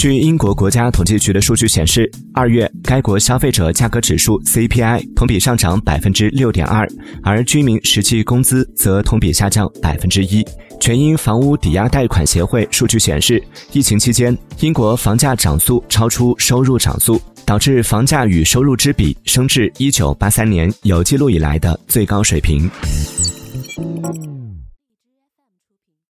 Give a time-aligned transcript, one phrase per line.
[0.00, 6.88] 据英国国家统计局的数据显示二月该国消费者价格指数 cpi 同比上涨百分之六点二
[7.22, 10.42] 而居民实际工资则同比下降百分之一。
[10.80, 22.70] 全英房屋抵押贷款协会数据显示疫情期间英国房价涨速超出收入涨速导致房价与收入之比升至一九八三年有记录以来的最高水平。